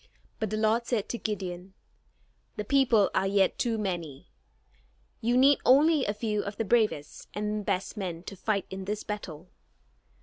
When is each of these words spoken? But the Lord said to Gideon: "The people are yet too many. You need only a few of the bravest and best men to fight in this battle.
But 0.39 0.49
the 0.49 0.57
Lord 0.57 0.87
said 0.87 1.07
to 1.09 1.19
Gideon: 1.19 1.75
"The 2.55 2.65
people 2.65 3.11
are 3.13 3.27
yet 3.27 3.59
too 3.59 3.77
many. 3.77 4.29
You 5.21 5.37
need 5.37 5.59
only 5.63 6.05
a 6.05 6.13
few 6.15 6.41
of 6.41 6.57
the 6.57 6.65
bravest 6.65 7.27
and 7.35 7.63
best 7.63 7.95
men 7.97 8.23
to 8.23 8.35
fight 8.35 8.65
in 8.71 8.85
this 8.85 9.03
battle. 9.03 9.51